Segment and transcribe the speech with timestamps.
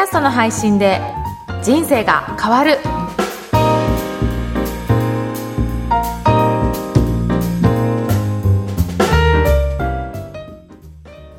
[0.00, 0.98] ャストの配信で
[1.62, 2.78] 人生が変わる。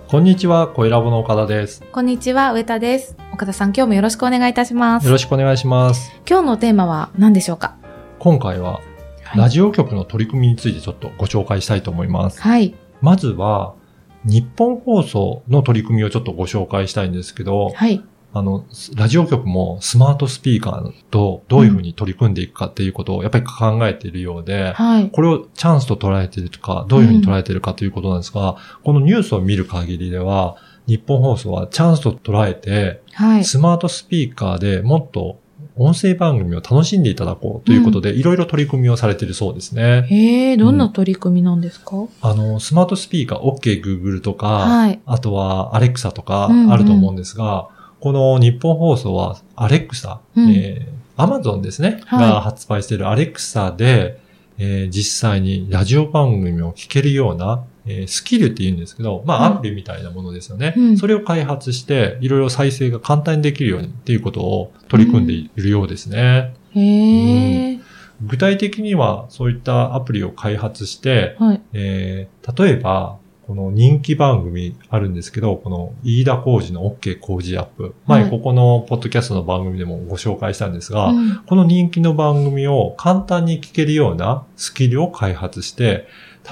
[0.08, 1.82] こんにちは、声ラボの岡田です。
[1.92, 3.16] こんにちは上田です。
[3.34, 5.06] 岡田さん今日もよろしくお願いいたします。
[5.06, 6.12] よろしくお願いします。
[6.30, 7.78] 今日のテーマは何でしょうか？
[8.20, 8.82] 今回は、
[9.36, 12.40] ラジオ局の取り組みについてちょっとご紹介したいと思います。
[12.42, 12.76] はい。
[13.02, 13.74] まずは、
[14.24, 18.04] 日本放送の取り組みをちょっとご紹介したいんですけど、はい
[18.34, 25.10] あの、ラジオ局もスマートスピーカーとどういうふうに取り組んでいくかっていうことをやっぱり考えているようで、はい。
[25.10, 30.56] これをチャンスと捉えているとか、どういうふうに捉えているかということなんですが、このニュースを見る限りでは、
[30.88, 33.44] 日本放送はチャンスと捉えて、はい。
[33.44, 35.40] スマートスピーカーでもっと
[35.76, 40.06] 音声番組を楽しんでいただこうということで、いろいろ取り組みをされているそうですね。
[40.10, 45.00] へえどんな取り組みなんですか、あの、スマートスピーカー、OK Google とか、はい。
[45.06, 46.72] あとは Alexa とかうんうん。
[46.72, 47.70] あると思うんですが、
[48.02, 50.50] この日本放送は Alexa、うん。
[50.50, 52.20] えー、Amazon ですね、はい。
[52.20, 54.20] が発売している Alexa で、
[54.58, 60.74] えー実際にラジオ番組を聞けるような、えースキルって言うんですけど、まあはいアプリみたいなものですよね。
[60.76, 60.98] うん。
[60.98, 66.54] それを開発して、いろいろ再生が簡単にできるようにっていうことを取り組んでいるようですね。
[66.74, 67.80] へえ、
[68.26, 71.62] 具体的にはそういったアプリを開発して、はい。
[71.74, 73.21] えー例えば、
[73.52, 77.96] この人気番組あるんですけど、この飯田浩二の OK 工事アップ。
[78.08, 78.32] 前、はい。
[78.32, 81.44] ここのポッドキャストの番組でもご紹介したんですが、うん。
[81.46, 86.08] この人気の番組を簡単に聞けるようなスキルを開発して、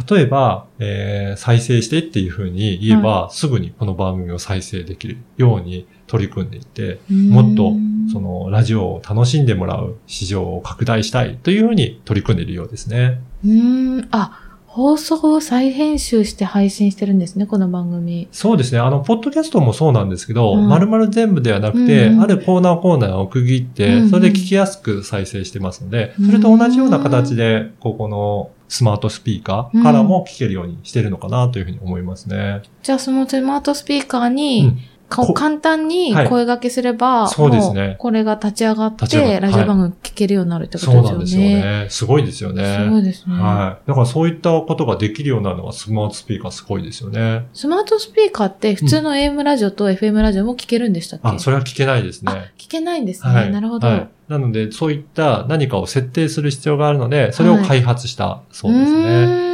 [0.09, 7.71] 例えば、えー再生してっていうふうに言えば、すぐにこの番組を再生できるように取り組んでいて、もっと
[8.11, 13.21] そのラジオを楽しんでもらう市場を拡大したいというふうに取り組んでいるようですね。
[13.45, 18.27] うーん、あ、放送を再編集して配信してるんですね、この番組。
[18.31, 18.77] そうですね。
[18.77, 32.61] あの、ポッドキャストもそうなんですけど、うん丸々全部ではなくて、うんうんあるコーナーコーナーを区切って、うんうんそれで聞きやすく再生してますので、うんそれと同じような形で、ここのスマートスピーカーからも聞けるようにしてるのかなというふうに思いますね。
[32.83, 34.77] じゃあそのスマートスピーカーうに
[35.09, 41.83] 簡単にはい声掛けすれば、そうですねもこれが立ち上がって、るラジオ番組聞けるようになるってことそうなんですよですよね。
[41.83, 41.87] ね。
[41.89, 42.99] すごいですよすごね。
[42.99, 43.35] いですね。
[43.35, 43.87] はい。
[43.89, 47.47] だからそういったことができるようになるのがスマートスピーカーすごいですよね。
[47.53, 51.27] スマートスピーカーって普通の AM ラジオと FM ラジオも聞けるんでしたっけ？
[51.27, 52.31] あ、それは聞けないですね。
[52.31, 53.33] あ聞けないんですね。
[53.33, 53.51] はい。
[53.51, 53.87] なるほど。
[53.87, 58.99] はいなので、そういった何かを設定する必要があるので、それを開発したそうですね。
[58.99, 59.48] うーん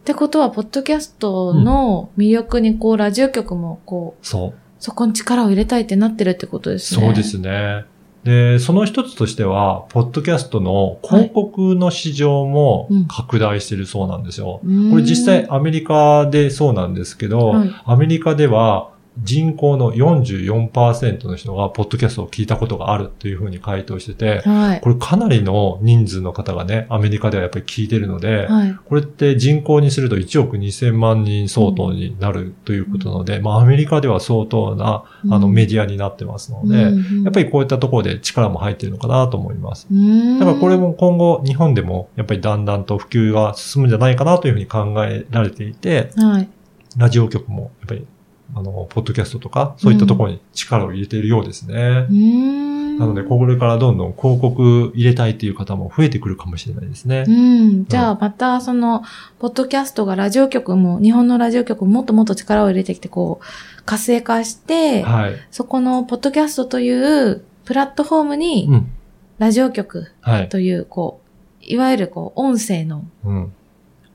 [0.00, 4.54] ってことは、ポッドキャストの魅力に、こう、ラジオ局も、こう、そう。
[4.78, 7.06] そこに力を入れたいってなってるってことですね。
[7.06, 7.84] そうですね。
[8.24, 14.60] で、その一つとしては、ポッドキャストの広告の市場もうん拡大してるそうなんですよ。
[14.64, 14.90] うーん。
[14.90, 18.90] これ実際アメリカでそうなんですけど、はいアメリカでは
[19.22, 24.80] 人口の44%の人がポッドキャストを聞いたことがあるというふうに回答してて、はい。
[24.80, 28.74] これかなりの人数の方がね、アメリカではやっぱり聞いてるので、はい。
[28.84, 36.82] これって人口にすると1億2000万人相当になるということなので、まあアメリカでは相当なあのメディアになってますので、
[37.24, 39.86] やっぱり、りこういったところで力も入っているのかなと思います。
[39.90, 39.96] うー
[40.36, 46.48] んだからこれ、も今後日本でもやっぱりだんだんと普及が進むんじゃないかなというふうに考えられていて、はい。
[46.96, 48.06] ラジオ局もやっぱり
[48.54, 51.74] あの、ポッドキャストとかそういったところに力を入れているようですね。
[51.74, 52.98] うーん。
[52.98, 57.30] なので、これからどんどん広告入れたいという方も増えてくるかもしれないですねう。
[57.30, 57.86] ん。
[57.86, 59.02] じゃあ、また、その、
[59.38, 65.32] ポッドキャストがラジオ局も、日本のラジオ局ももっともっと力を入れてきて、こう、活性化して、はい。
[65.50, 68.90] そこの、ポッドキャストという、プラットフォームにう、ん。
[69.38, 70.48] ラジオ局はい。
[70.50, 71.20] という、こ
[71.62, 73.52] う、いわゆる、こう、音声のうん。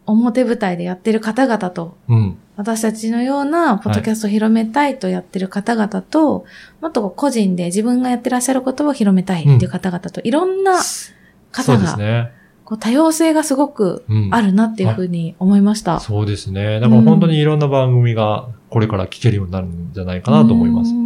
[0.06, 2.38] 表舞台でやってる方々と、うん。
[2.58, 6.46] 私たちのような、ポッドキャストを広めたいとやってる方々と、
[6.82, 10.80] もっと個人で自分がやってらっしゃることを広めたいっていう方々と、いろんな
[11.52, 12.32] 方が、ね。
[12.64, 14.30] こう多様性がすごくうん。
[14.34, 16.00] あるなっていうふうに思いました。
[16.00, 16.80] そうですね。
[16.80, 21.02] だから本当にいろんな番組がこれから聞けるようになるんじゃないかなと思いますうー。
[21.02, 21.05] ん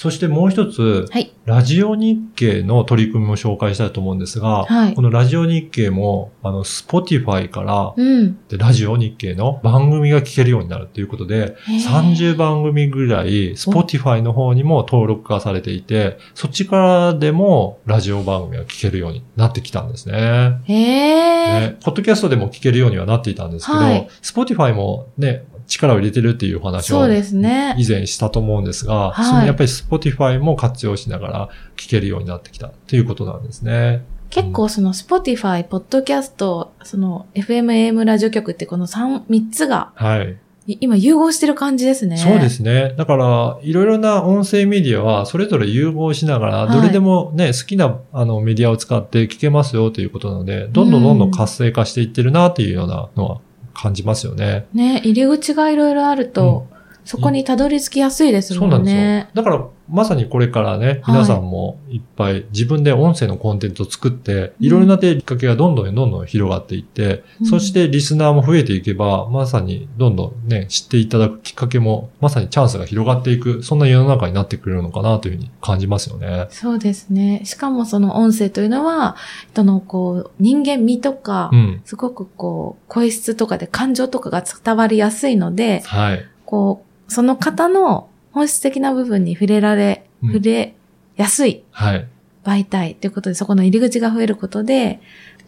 [0.00, 1.30] そしてもう一つ、はい。
[1.44, 8.38] ラジオ日経の取り組みも紹介したいと思うんですが、はいこのラジオ日経も、あの、スポティファイから、うん。
[8.48, 20.62] でラジオ日経の番組が聞けるようになるということで、へー30番組ぐらい、スポティファイの方にも登録化されていて、そっちからでもラジオ番組が聞けるようになってきたんですね。
[20.64, 27.74] へポッドキャストでも聞けるようにはなっていたんですけど、はいスポティファイもね、力を入れてるっていうお話をね。
[27.78, 34.04] 以前したと思うんですが、はいそのやっぱり Spotify も活用しながら聞けるようになってきたっていうことなんですね。
[34.30, 40.36] 結構その Spotify、ポッドキャスト、その FM、AM ラジオ局ってこの3、3つがはい。
[40.66, 42.16] い今融合してる感じですね。
[42.16, 42.94] そうですね。
[42.96, 53.40] だから、いろいろな音声メディアは、それぞれ融合しながら、はいどれでもね、好きなあのメディアを使って聞けますよということなので、どんどんどんどん活性化していってるなっていうようなのは
[53.80, 54.66] 感じますよね。
[54.74, 56.66] ね、入り口がいろいろあると、
[57.04, 59.30] そこにたどり着きやすいですもそうなんですよね。。
[59.34, 76.46] だから、まさにこれからね、はい皆さんもいっぱい自分で音声のコンテンツを作って、いろいろなきっかけがどんどんどんどん広がっていって、うんそしてリスナーも増えていけば、まさにどんどんね、知っていただくきっかけも、まさにチャンスが広がっていく、そんな世の中になってくるのかなというふうに感じますよね。
[76.50, 77.42] そうですね。
[77.44, 79.16] しかもその音声というのは、
[79.52, 81.80] 人のこう、人間味とか、うん。
[81.84, 86.24] すごくこう、声質とかで感情とかが伝わりやすいので、はい。
[86.44, 90.74] こう、その方の本質的な部分に触れられ、うん触れ
[91.16, 92.06] やすいはい。
[92.44, 95.00] 媒体ということで、そこの入り口が増えることで、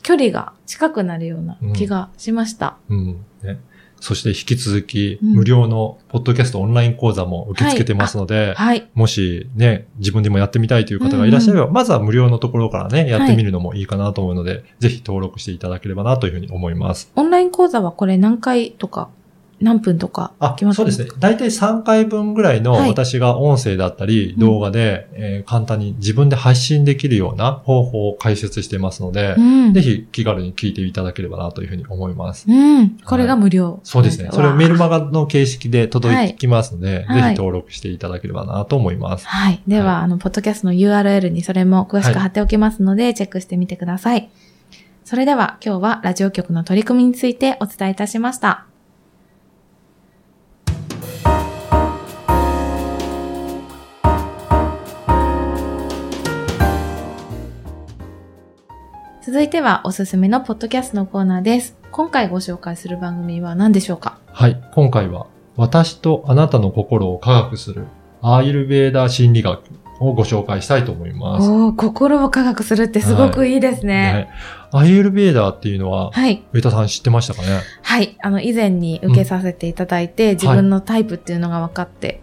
[0.03, 2.77] 距離が近くなるような気がしました。
[2.89, 3.25] うん。
[3.43, 3.59] ね。
[4.01, 8.89] そして引き続き、うん無料のポッドキャストオンライン講座も受け付けてますので、はい。
[8.95, 17.13] もしね、自分でもやってみたいという方がいらっしゃれば、まずは無料のところからね、やってみるのもいいかなと思うので、ぜひ登録していただければなというふうに思います。
[17.15, 19.09] オンライン講座はこれ何回とか、
[19.63, 21.09] 何分とかあ決まっ、てそうですね。
[21.19, 29.73] だいたい3回分ぐらいのはい私が音声だったりうん動画で、えー簡単に自分で発信できるような方法を解説してますので、うん。
[29.73, 32.47] ぜひ気軽に聞いていただければなというふうに思います。
[32.49, 32.91] うん。
[33.05, 33.81] これが無料。
[33.83, 34.29] そうですね。
[34.33, 39.27] それをメルママガの形式で届きますので、はいぜひ登録していただければなと思います。
[39.27, 39.63] はい。
[39.67, 44.31] では、はいあの、ポッドキャストの URL にそれも詳しく貼っておきますので、チェックしてみてください。
[45.05, 48.72] それでは、今日はラジオ局の取り組みについてお伝えいたしました。
[59.33, 61.75] 続いてはおすすめのポッドキャストのコーナーです。
[61.91, 64.19] 今回ご紹介する番組は何でしょうか？
[64.27, 64.63] はい。
[64.75, 65.27] 今回は、
[65.57, 67.87] 私とあなたの心を科学する、
[68.21, 69.63] アーユルベーダ心理学
[70.01, 71.49] をご紹介したいと思います。
[71.49, 74.13] おー心を科学するってすごくいいですね。
[74.13, 74.31] ね
[74.71, 76.45] アーユルベーダーっていうのは、はい。
[76.53, 77.61] 上田さん知ってましたかね？
[77.81, 78.19] はい。
[78.21, 82.23] あの、以前に受けさせていただいて、自分のタイプっていうのが分かって、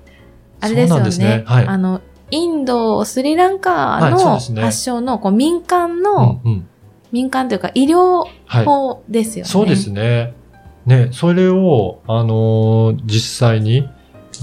[0.60, 1.38] あれですよね。
[1.38, 6.70] ねはいあの、インド、スリランカの発祥のこう民間うの、んうん。
[7.12, 8.66] 民間というか医療はい。
[8.66, 9.50] 法ですよね。
[9.50, 10.34] そうですね。
[10.86, 13.88] ね、それを、あのー実際に、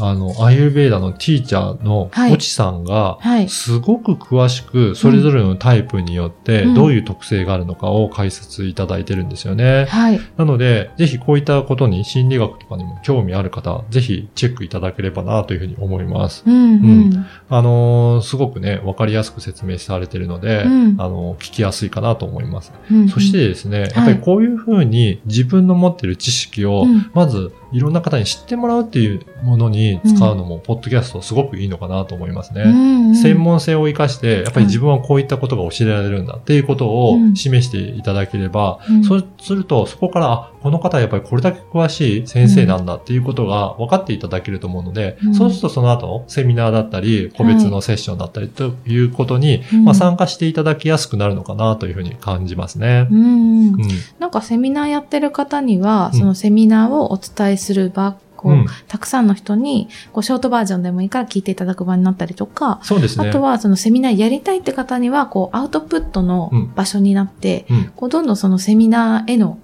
[0.00, 3.48] あの、アーユルベーダのティーチャーのはいオチさんが、はい。
[3.48, 9.86] すごく詳しく、それぞれのタイプによって、うんどういう特性があるのかを解説いただいてるんですよね。
[9.88, 10.20] はい。
[10.36, 16.42] なので、ぜひこういったことに心理学とかにも興味ある方、ぜひチェックいただければなというふうに思います。
[16.46, 17.26] うん、うん。
[17.48, 22.72] あのーすごくね、わかりやすく説明されてるので、うんあのー聞きやすいかなと思います。
[22.90, 32.62] うんそして、ですね、やっぱりこういうふうに自分の持ってる知識を、うんまずいろんな方に知ってもらうっていうものに使うのも、ポッドキャストすごくいいのかなと思いますね。
[32.62, 39.04] うんうん専門性を生かして、やっぱり自分はこういったことが教えられるんだっていうことをうん示していただければ、うん。
[39.04, 45.34] そうすると、そこから、あ、この方はやっぱりこれだけ詳しい先生なんだっていうことが分かっていただけると思うので、うん。
[45.34, 49.84] そうするとその後、セミナーだったり、個別のセッションだったりということに、うん。
[49.84, 53.06] まあ、参加していただきやすくなるのかなというふうに感じますね。
[53.10, 53.74] うんうん。
[53.74, 53.88] うん。
[54.18, 56.18] なんかセミナーやってる方には、うん。
[56.18, 58.66] そのセミナーをお伝えする場、こう、うん。
[58.86, 63.28] たくさんの人に、こう、ショートバージョンでもいいから聞いていただく場になったりとか、そうですね。
[63.28, 66.72] あとは、そのセミナーやりたいって方には、こう、アウトプットのうん。
[66.74, 67.92] 場所になって、うん。
[67.96, 69.58] こう、どんどんそのセミナーへの、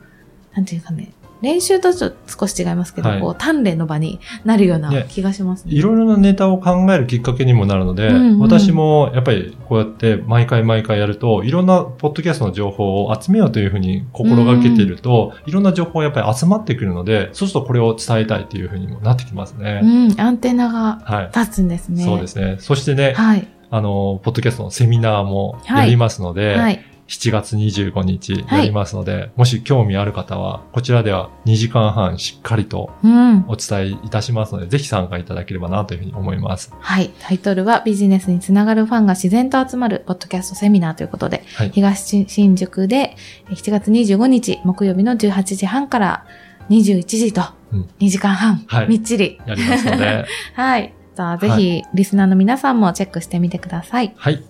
[0.54, 1.12] なんていうかね、
[1.42, 5.74] 練習とちょっと少し違いますけど、はいこう、鍛錬の場になるようなね気がしますね。
[5.74, 19.80] いろいろなネタを考えるきっかけにもなるので、うんうん私もやっぱりこうやって毎回毎回やると、いろんなポッドキャストの情報を集めようというふうに心がけていると、いろんな情報がやっぱり集まってくるので、そうするとこれを伝えたいというふうにもなってきますね。
[19.82, 21.38] うん、アンテナがはい。
[21.38, 22.04] 立つんですね。
[22.04, 22.56] そうですね。
[22.58, 23.48] そしてね、はい。
[23.70, 26.84] あの、ポッドキャストのセミナーもやりますので、はい。
[27.12, 33.44] 7月25日やりますので、もし興味ある方は、こちらでは2時間半しっかりとうん。
[33.48, 36.72] お伝えいたしますので、ぜひ参加いただければなというふうに思います。
[36.80, 37.10] はい。
[37.20, 43.16] タイトルはビジネスにつながるファンが自然と集まるポッドキャストセミナーということで、はい東新宿で
[43.50, 46.26] え7月25日木曜日の18時半から
[46.70, 47.42] 21時と
[47.72, 49.38] うん2時間半、はいみっちり。
[49.46, 50.94] やりますので、 はい。
[51.14, 54.14] さあ、ぜはひリスナーの皆さんもチェックしてみてください。
[54.16, 54.42] はい。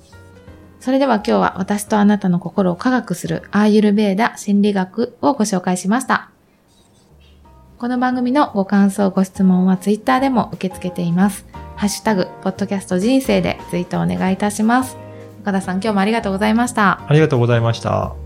[0.83, 6.33] それでは今日は私とあなたの心を科学するアーユルベーダ心理学をご紹介しました。
[7.79, 11.47] この番組のご感想、ご質問はツイッターでも受け付けています。
[11.77, 14.97] ハッシュタグ、ポッドキャスト人生でツイートお願いいたします。
[15.43, 17.01] 岡田さん、今日もありがとうございました。
[17.07, 18.22] ありがとうございました。